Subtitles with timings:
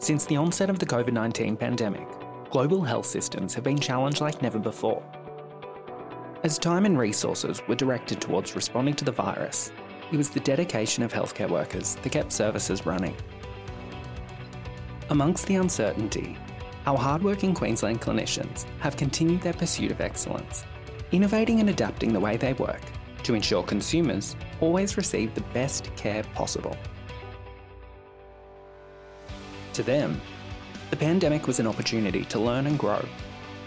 [0.00, 2.08] Since the onset of the COVID 19 pandemic,
[2.48, 5.02] global health systems have been challenged like never before.
[6.42, 9.70] As time and resources were directed towards responding to the virus,
[10.10, 13.14] it was the dedication of healthcare workers that kept services running.
[15.10, 16.38] Amongst the uncertainty,
[16.86, 20.64] our hardworking Queensland clinicians have continued their pursuit of excellence,
[21.12, 22.80] innovating and adapting the way they work
[23.24, 26.74] to ensure consumers always receive the best care possible.
[29.80, 30.20] To them,
[30.90, 33.02] the pandemic was an opportunity to learn and grow,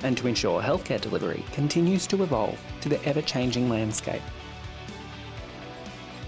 [0.04, 4.22] and to ensure healthcare delivery continues to evolve to the ever changing landscape.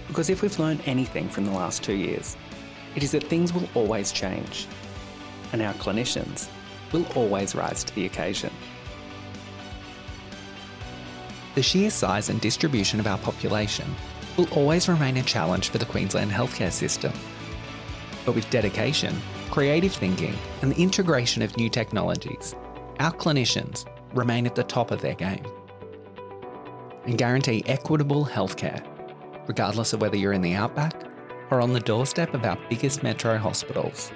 [0.08, 2.36] Because if we've learned anything from the last two years,
[2.96, 4.66] it is that things will always change,
[5.52, 6.48] and our clinicians
[6.90, 8.50] will always rise to the occasion.
[11.54, 13.94] The sheer size and distribution of our population
[14.36, 17.12] will always remain a challenge for the Queensland healthcare system.
[18.24, 22.54] But with dedication, creative thinking, and the integration of new technologies,
[23.00, 25.44] our clinicians remain at the top of their game
[27.04, 28.84] and guarantee equitable healthcare,
[29.46, 31.04] regardless of whether you're in the outback
[31.50, 34.10] or on the doorstep of our biggest metro hospitals.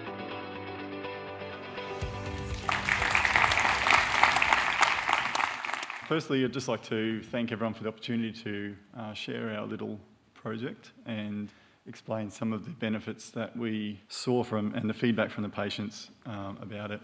[6.09, 10.01] Firstly, I'd just like to thank everyone for the opportunity to uh, share our little
[10.35, 11.51] project and
[11.91, 16.09] explain some of the benefits that we saw from and the feedback from the patients
[16.25, 17.01] um, about it.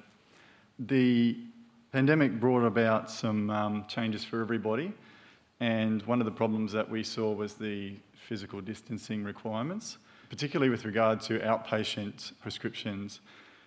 [0.79, 1.37] The
[1.91, 4.93] pandemic brought about some um, changes for everybody,
[5.59, 7.97] and one of the problems that we saw was the
[8.29, 9.99] physical distancing requirements,
[10.31, 13.21] particularly with regard to outpatient prescriptions.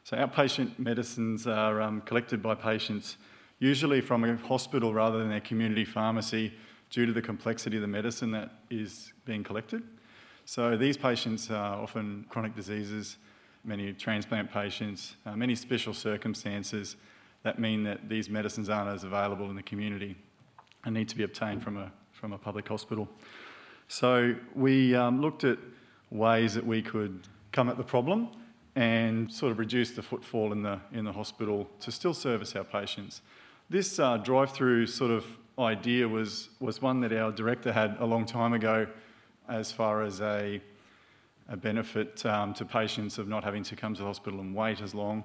[0.06, 3.18] So, outpatient medicines are um, collected by patients
[3.60, 6.54] usually from a hospital rather than their community pharmacy
[6.90, 9.84] due to the complexity of the medicine that is being collected.
[10.50, 13.18] So these patients are often chronic diseases,
[13.64, 16.96] many transplant patients, uh, many special circumstances
[17.44, 20.16] that mean that these medicines aren't as available in the community
[20.86, 23.08] and need to be obtained from a, from a public hospital.
[23.90, 25.60] So we um, looked at
[26.10, 28.30] ways that we could come at the problem
[28.76, 32.64] and sort of reduce the footfall in the, in the hospital to still service our
[32.64, 33.22] patients.
[33.70, 35.28] This uh, drive through sort of
[35.60, 38.88] idea was, was one that our director had a long time ago
[39.50, 40.62] as far as a,
[41.50, 44.82] a benefit um, to patients of not having to come to the hospital and wait
[44.82, 45.24] as long.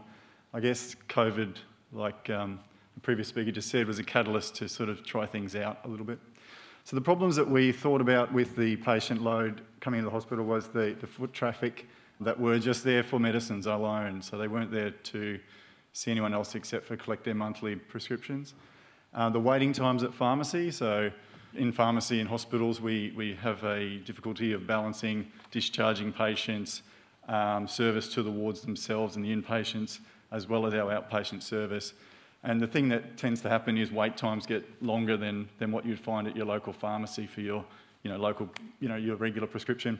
[0.52, 1.56] I guess COVID,
[1.92, 2.60] like um,
[2.94, 5.88] the previous speaker just said, was a catalyst to sort of try things out a
[5.88, 6.18] little bit.
[6.84, 10.44] So the problems that we thought about with the patient load coming into the hospital
[10.44, 11.88] was the, the foot traffic
[12.20, 14.22] that were just there for medicines alone.
[14.22, 15.40] So they weren't there to
[15.92, 18.54] see anyone else except for collect their monthly prescriptions.
[19.14, 21.10] Uh, the waiting times at pharmacy, so
[21.56, 26.82] in pharmacy and hospitals, we, we have a difficulty of balancing discharging patients,
[27.28, 30.00] um, service to the wards themselves and the inpatients,
[30.32, 31.94] as well as our outpatient service.
[32.42, 35.86] And the thing that tends to happen is wait times get longer than, than what
[35.86, 37.64] you'd find at your local pharmacy for your
[38.02, 38.50] you know, local,
[38.80, 39.98] you know, your regular prescription.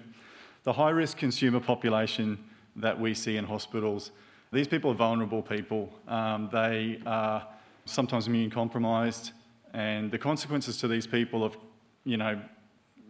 [0.65, 2.43] The high risk consumer population
[2.77, 4.11] that we see in hospitals
[4.55, 5.93] these people are vulnerable people.
[6.07, 7.45] Um, they are
[7.87, 9.33] sometimes immune compromised,
[9.75, 11.59] and the consequences to these people of,
[12.05, 12.41] you know,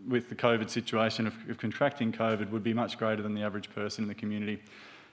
[0.08, 3.70] with the COVID situation of, of, contracting COVID would be much greater than the average
[3.70, 4.62] person in the community.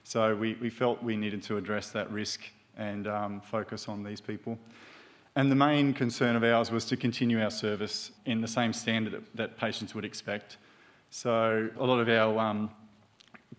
[0.02, 2.40] So we, we felt we needed to address that risk
[2.76, 4.58] and um, focus on these people.
[5.36, 9.12] And the main concern of ours was to continue our service in the same standard
[9.12, 10.56] that, that patients would expect.
[11.10, 12.70] So a lot of our um,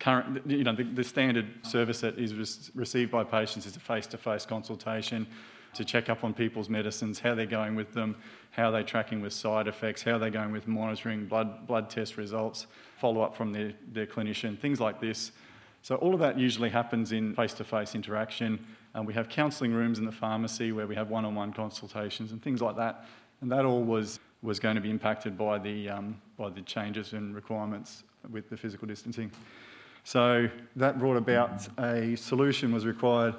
[0.00, 2.34] current, you know, the, the standard service that is
[2.74, 5.26] received by patients is a face-to-face consultation
[5.74, 8.16] to check up on people's medicines, how they're going with them,
[8.50, 12.66] how they're tracking with side effects, how they're going with monitoring blood, blood test results,
[13.00, 15.32] follow up from their, their clinician, things like this.
[15.82, 18.64] So all of that usually happens in face-to-face interaction.
[18.94, 22.62] And we have counselling rooms in the pharmacy where we have one-on-one consultations and things
[22.62, 23.06] like that.
[23.40, 27.12] And that all was, was going to be impacted by the, um, by the changes
[27.12, 29.30] and requirements with the physical distancing.
[30.04, 33.34] So that brought about a solution was required.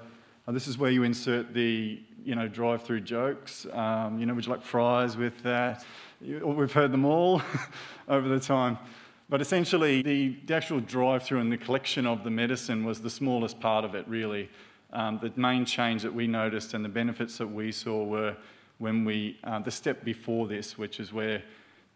[0.48, 3.66] And this is where you insert the, you know, drive-through jokes.
[3.74, 5.84] Um, you know, would you like fries with that?
[6.22, 7.42] We've heard them all
[8.08, 8.78] over the time.
[9.28, 13.60] But essentially, the, the actual drive-through and the collection of the medicine was the smallest
[13.60, 14.50] part of it, really.
[14.94, 18.38] Um, the main change that we noticed and the benefits that we saw were
[18.78, 21.42] when we, uh, the step before this, which is where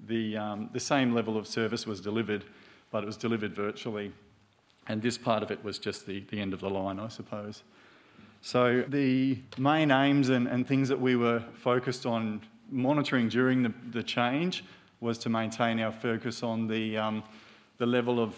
[0.07, 2.45] the, um, the same level of service was delivered,
[2.89, 4.11] but it was delivered virtually.
[4.87, 7.63] And this part of it was just the, the end of the line, I suppose.
[8.41, 12.41] So, the main aims and, and things that we were focused on
[12.71, 14.63] monitoring during the, the change
[15.01, 17.23] was to maintain our focus on the, um,
[17.77, 18.35] the level of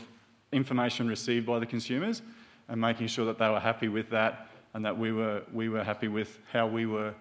[0.51, 2.21] information received by the consumers
[2.68, 5.83] and making sure that they were happy with that and that we were, we were
[5.83, 7.13] happy with how we were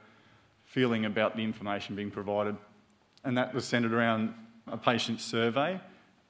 [0.65, 2.57] feeling about the information being provided.
[3.25, 4.33] And that was centred around
[4.67, 5.81] a patient survey,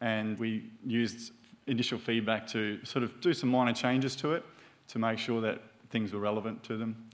[0.01, 1.33] and we used
[1.67, 4.45] initial feedback to sort of do some minor changes to it
[4.89, 7.11] to make sure that things were relevant to them.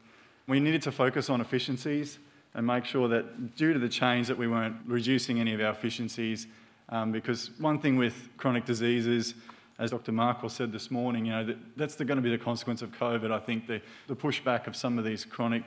[0.47, 2.19] We needed to focus on efficiencies
[2.55, 5.73] and make sure that due to the change that we weren't reducing any of our
[5.73, 6.47] efficiencies
[6.89, 9.35] um, because one thing with chronic diseases
[9.79, 10.13] as Dr.
[10.13, 13.31] Markwell said this morning, you know, that, that's going to be the consequence of COVID.
[13.31, 15.65] I think the, the pushback of some of these chronic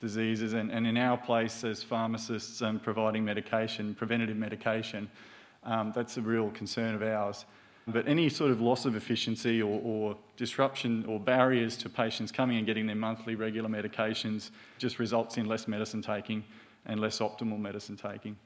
[0.00, 5.10] diseases and, and in our place as pharmacists um, providing medication, preventative medication,
[5.64, 7.44] um, that's a real concern of ours.
[7.90, 12.56] But any sort of loss of efficiency or, or, disruption or barriers to patients coming
[12.56, 16.42] and getting their monthly regular medications just results in less medicine taking
[16.86, 18.36] and less optimal medicine taking.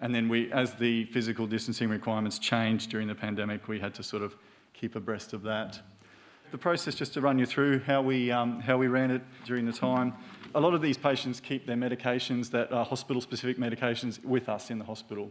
[0.00, 4.02] And then we, as the physical distancing requirements changed during the pandemic, we had to
[4.02, 4.34] sort of
[4.72, 5.80] keep abreast of that.
[6.50, 9.66] The process, just to run you through how we, um, how we ran it during
[9.66, 10.14] the time,
[10.54, 14.78] a lot of these patients keep their medications that are hospital-specific medications with us in
[14.78, 15.30] the hospital.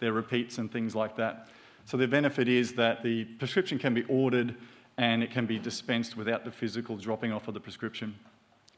[0.00, 1.48] Their repeats and things like that.
[1.86, 4.54] So the benefit is that the prescription can be ordered
[4.96, 8.14] and it can be dispensed without the physical dropping off of the prescription.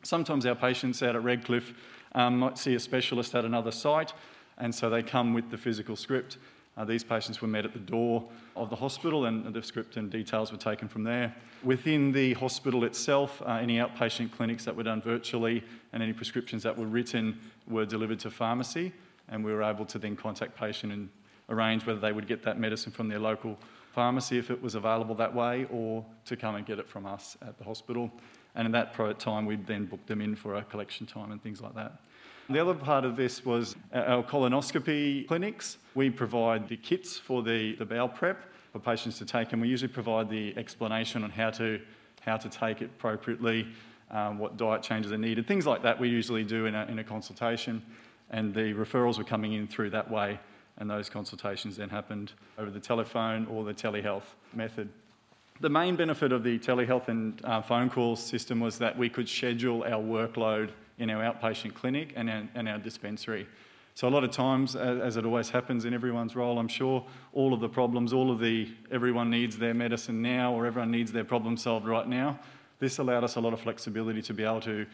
[0.03, 1.75] Sometimes our patients out at Redcliffe
[2.15, 4.13] um, might see a specialist at another site
[4.59, 6.39] and so they come with the physical script.
[6.77, 10.11] Uh, these patients were met at the door of the hospital, and the script and
[10.11, 11.35] details were taken from there.
[11.63, 16.63] Within the hospital itself, uh, any outpatient clinics that were done virtually and any prescriptions
[16.63, 18.93] that were written were delivered to pharmacy,
[19.29, 21.09] and we were able to then contact patient and
[21.49, 23.59] arrange whether they would get that medicine from their local
[23.93, 27.37] pharmacy if it was available that way, or to come and get it from us
[27.43, 28.11] at the hospital.
[28.55, 31.61] And at that time, we'd then book them in for a collection time and things
[31.61, 32.01] like that.
[32.49, 35.79] The other part of this was our colonoscopy clinics.
[35.95, 39.69] We provide the kits for the, the bowel prep for patients to take, and we
[39.69, 41.81] usually provide the explanation on how to,
[42.21, 43.67] how to take it appropriately,
[44.11, 46.99] um, what diet changes are needed, things like that we usually do in a, in
[46.99, 47.83] a consultation.
[48.31, 50.39] And the referrals were coming in through that way,
[50.79, 54.89] and those consultations then happened over the telephone or the telehealth method.
[55.61, 59.29] The main benefit of the telehealth and uh, phone call system was that we could
[59.29, 63.47] schedule our workload in our outpatient clinic and our, and our dispensary.
[63.95, 67.03] So a lot of times, as it always happens in everyone's role, I'm sure
[67.33, 71.13] all of the problems, all of the everyone needs their medicine now or everyone needs
[71.13, 72.39] their problem solved right now.
[72.79, 74.85] This allowed us a lot of flexibility to be able to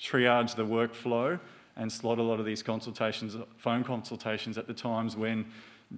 [0.00, 1.38] triage the workflow
[1.78, 5.46] and slot a lot of these consultations, phone consultations at the times when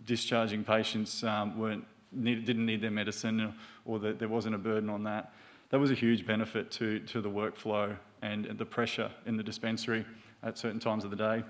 [0.05, 3.55] discharging patients um, weren't need, didn't need their medicine
[3.85, 5.33] or that there wasn't a burden on that.
[5.71, 9.43] That was a huge benefit to, to the workflow and, and the pressure in the
[9.43, 10.05] dispensary
[10.43, 11.45] at certain times of the day.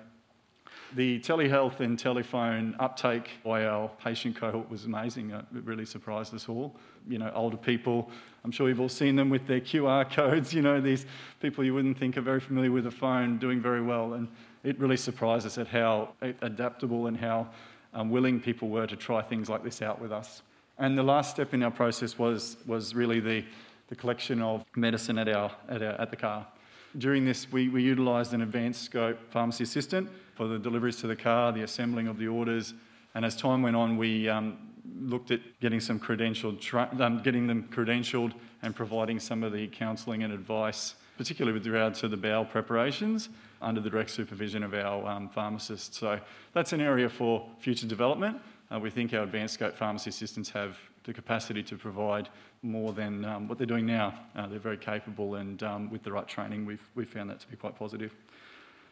[0.96, 5.30] The telehealth and telephone uptake by our patient cohort was amazing.
[5.30, 6.74] It really surprised us all.
[7.08, 8.10] You know, older people,
[8.44, 10.52] I'm sure you've all seen them with their QR codes.
[10.52, 11.06] You know, these
[11.40, 14.14] people you wouldn't think are very familiar with a phone doing very well.
[14.14, 14.28] And
[14.64, 17.48] it really surprised us at how adaptable and how
[17.94, 20.42] um, willing people were to try things like this out with us.
[20.78, 23.44] And the last step in our process was, was really the,
[23.88, 26.46] the collection of medicine at, our, at, our, at the car.
[26.98, 30.10] During this, we, we utilised an advanced scope pharmacy assistant
[30.40, 32.72] for the deliveries to the car, the assembling of the orders,
[33.14, 34.56] and as time went on, we um,
[34.98, 38.32] looked at getting some credentialed, tra- um, getting them credentialed
[38.62, 43.28] and providing some of the counselling and advice, particularly with regard to the bowel preparations,
[43.60, 45.98] under the direct supervision of our um, pharmacists.
[45.98, 46.18] So
[46.54, 48.40] that's an area for future development.
[48.74, 52.30] Uh, we think our advanced scope pharmacy assistants have the capacity to provide
[52.62, 54.14] more than um, what they're doing now.
[54.34, 57.48] Uh, they're very capable, and um, with the right training, we've, we've found that to
[57.48, 58.14] be quite positive.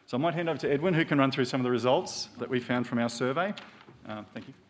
[0.09, 2.29] So I might hand over to Edwin, who can run through some of the results
[2.39, 3.53] that we found from our survey.
[4.07, 4.68] Uh, thank you.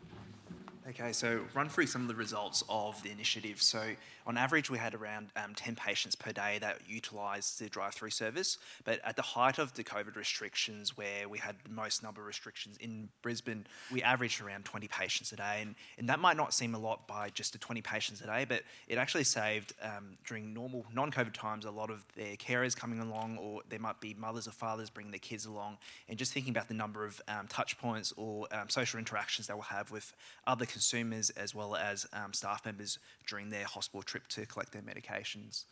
[0.89, 3.61] Okay, so run through some of the results of the initiative.
[3.61, 3.91] So,
[4.25, 8.09] on average, we had around um, 10 patients per day that utilised the drive through
[8.09, 8.57] service.
[8.85, 12.27] But at the height of the COVID restrictions, where we had the most number of
[12.27, 15.59] restrictions in Brisbane, we averaged around 20 patients a day.
[15.61, 18.45] And, and that might not seem a lot by just the 20 patients a day,
[18.47, 22.75] but it actually saved um, during normal non COVID times a lot of their carers
[22.75, 25.77] coming along, or there might be mothers or fathers bringing their kids along.
[26.07, 29.53] And just thinking about the number of um, touch points or um, social interactions they
[29.53, 30.13] will have with
[30.45, 34.81] other consumers as well as um, staff members during their hospital trip to collect their
[34.81, 35.65] medications.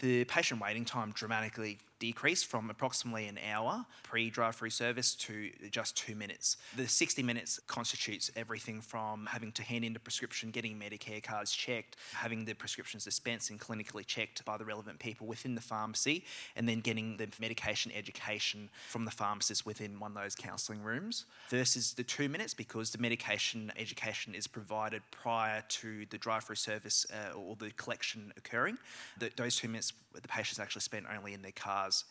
[0.00, 5.50] The patient waiting time dramatically decreased from approximately an hour pre drive through service to
[5.70, 6.56] just two minutes.
[6.76, 11.52] The 60 minutes constitutes everything from having to hand in the prescription, getting Medicare cards
[11.52, 16.24] checked, having the prescriptions dispensed and clinically checked by the relevant people within the pharmacy,
[16.56, 21.26] and then getting the medication education from the pharmacist within one of those counselling rooms.
[21.48, 26.56] Versus the two minutes because the medication education is provided prior to the drive through
[26.56, 28.78] service uh, or the collection occurring.
[29.18, 31.52] The, those two minutes the patients actually spent only in their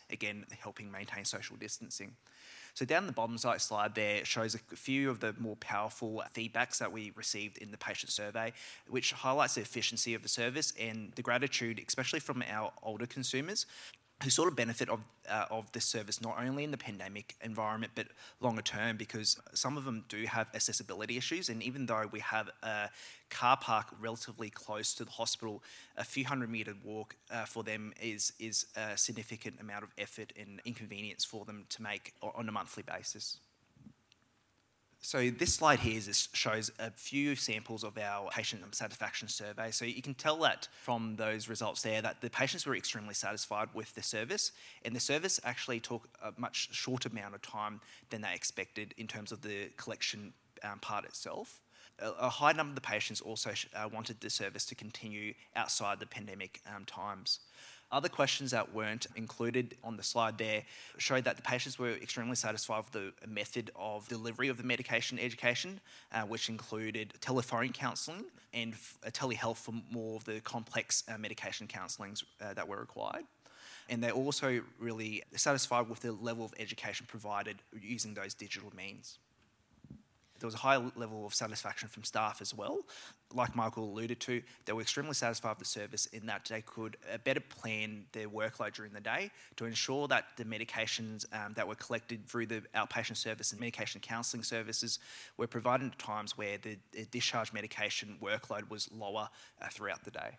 [0.10, 2.16] again, helping maintain social distancing.
[2.74, 6.78] So down the bottom side slide there shows a few of the more powerful feedbacks
[6.80, 8.52] that we received in the patient survey,
[8.90, 13.66] which highlights the efficiency of the service and the gratitude, especially from our older consumers,
[14.26, 17.92] who sort of benefit of uh, of this service not only in the pandemic environment
[17.96, 18.08] but
[18.42, 21.50] longer term because some of them do have accessibility issues.
[21.50, 22.90] And even though we have a
[23.30, 25.64] car park relatively close to the hospital
[25.96, 30.34] a few hundred meter walk uh, for them is is a significant amount of effort
[30.40, 33.38] and inconvenience for them to make on a monthly basis
[35.06, 36.02] so this slide here
[36.34, 39.70] shows a few samples of our patient satisfaction survey.
[39.70, 43.70] So you can tell that from those results there that the patients were extremely satisfied
[43.76, 44.52] with the service,
[44.84, 49.06] and the service actually took a much shorter amount of time than they expected in
[49.06, 50.34] terms of the collection
[50.64, 51.62] um, part itself.
[52.00, 56.00] A, a, high number of the patients also uh, wanted the service to continue outside
[56.00, 57.42] the pandemic um, times.
[57.92, 60.64] Other questions that weren't included on the slide there
[60.98, 65.20] showed that the patients were extremely satisfied with the method of delivery of the medication
[65.20, 65.80] education,
[66.12, 68.74] uh, which included telephone counselling and
[69.12, 73.24] telehealth for more of the complex uh, medication counsellings uh, that were required.
[73.88, 79.20] And they're also really satisfied with the level of education provided using those digital means
[80.46, 82.82] there was a high level of satisfaction from staff as well.
[83.34, 86.98] Like Michael alluded to, they were extremely satisfied with the service in that they could
[87.12, 91.68] uh, better plan their workload during the day to ensure that the medications um, that
[91.68, 95.00] were collected through the outpatient service and medication counselling services
[95.38, 96.78] were provided at times where the,
[97.10, 99.28] discharge medication workload was lower
[99.64, 100.38] uh, throughout the day.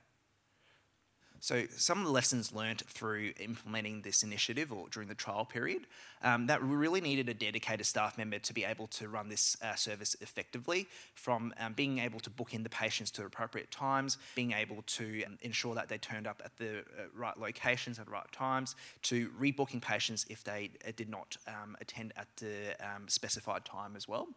[1.40, 5.86] So, some of the lessons learned through implementing this initiative or during the trial period,
[6.22, 9.56] um, that we really needed a dedicated staff member to be able to run this
[9.62, 14.18] uh, service effectively, from um, being able to book in the patients to appropriate times,
[14.34, 18.06] being able to um, ensure that they turned up at the uh, right locations at
[18.06, 22.74] the right times, to rebooking patients if they uh, did not um, attend at the
[22.80, 24.28] um, specified time as well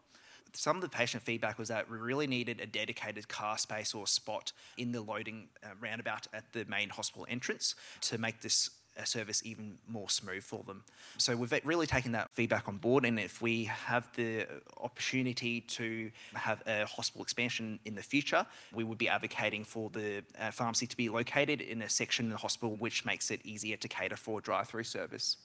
[0.52, 4.06] some of the patient feedback was that we really needed a dedicated car space or
[4.06, 9.04] spot in the loading uh, roundabout at the main hospital entrance to make this uh,
[9.04, 10.82] service even more smooth for them.
[11.16, 14.46] So we've really taken that feedback on board, and if we have the
[14.78, 20.22] opportunity to have a hospital expansion in the future, we would be advocating for the
[20.38, 23.76] uh, pharmacy to be located in a section in the hospital which makes it easier
[23.76, 25.36] to cater for drive-through service.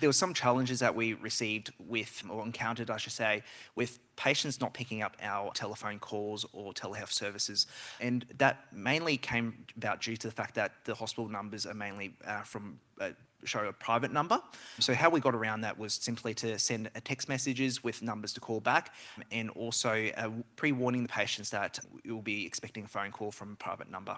[0.00, 3.42] There were some challenges that we received with, or encountered, I should say,
[3.74, 7.66] with patients not picking up our telephone calls or telehealth services.
[8.00, 12.14] And that mainly came about due to the fact that the hospital numbers are mainly
[12.26, 13.10] uh, from uh,
[13.44, 14.40] show a private number.
[14.80, 18.40] So how we got around that was simply to send text messages with numbers to
[18.40, 18.94] call back
[19.30, 23.56] and also uh, pre-warning the patients that you'll be expecting a phone call from a
[23.56, 24.16] private number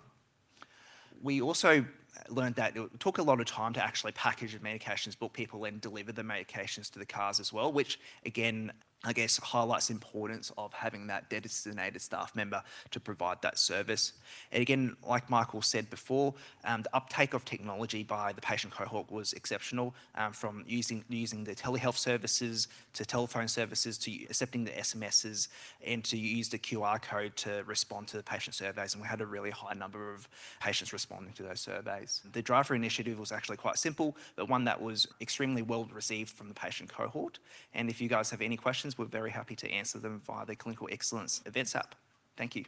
[1.23, 1.85] we also
[2.29, 5.65] learned that it took a lot of time to actually package the medications, book people,
[5.65, 9.95] and deliver the medications to the cars as well, which again I guess, highlights the
[9.95, 14.13] importance of having that designated staff member to provide that service.
[14.53, 19.11] And again, like Michael said before, um, the uptake of technology by the patient cohort
[19.11, 24.73] was exceptional, um, from using using the telehealth services to telephone services to accepting the
[24.73, 25.49] SMSs
[25.87, 28.93] and to use the QR code to respond to the patient surveys.
[28.93, 30.29] And we had a really high number of
[30.61, 32.21] patients responding to those surveys.
[32.33, 36.49] The driver initiative was actually quite simple, but one that was extremely well received from
[36.49, 37.39] the patient cohort.
[37.73, 40.47] And if you guys have any questions, questions, we're very happy to answer them via
[40.47, 41.95] the Clinical Excellence Events app.
[42.37, 42.65] Thank you.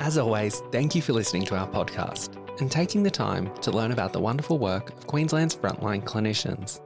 [0.00, 3.92] As always, thank you for listening to our podcast and taking the time to learn
[3.92, 6.80] about the wonderful work of Queensland's frontline clinicians.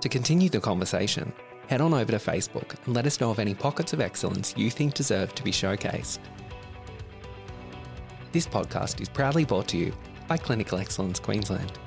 [0.00, 1.32] To continue the conversation,
[1.68, 4.70] head on over to Facebook and let us know of any pockets of excellence you
[4.70, 6.18] think deserve to be showcased.
[8.32, 9.92] This podcast is proudly brought to you
[10.26, 11.78] by Clinical Excellence Queensland.